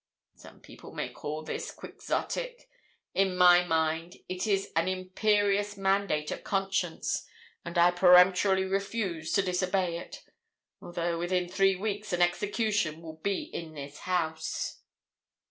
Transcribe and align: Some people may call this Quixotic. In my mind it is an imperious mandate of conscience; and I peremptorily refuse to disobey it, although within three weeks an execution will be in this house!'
Some 0.33 0.61
people 0.61 0.91
may 0.93 1.09
call 1.09 1.43
this 1.43 1.69
Quixotic. 1.69 2.67
In 3.13 3.37
my 3.37 3.63
mind 3.65 4.15
it 4.27 4.47
is 4.47 4.71
an 4.75 4.87
imperious 4.87 5.77
mandate 5.77 6.31
of 6.31 6.43
conscience; 6.43 7.27
and 7.63 7.77
I 7.77 7.91
peremptorily 7.91 8.63
refuse 8.63 9.31
to 9.33 9.43
disobey 9.43 9.99
it, 9.99 10.23
although 10.81 11.19
within 11.19 11.47
three 11.47 11.75
weeks 11.75 12.13
an 12.13 12.21
execution 12.23 13.03
will 13.03 13.17
be 13.17 13.43
in 13.43 13.75
this 13.75 13.99
house!' 13.99 14.79